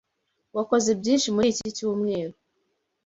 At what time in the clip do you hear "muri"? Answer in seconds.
1.35-1.47